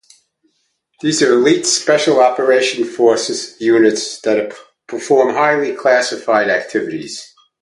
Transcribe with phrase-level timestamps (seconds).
[1.01, 7.31] These are elite special operations forces units that perform highly classified activities.